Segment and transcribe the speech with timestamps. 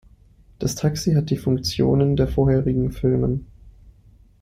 [0.57, 3.45] Das Taxi hat die Funktionen der vorherigen Filmen.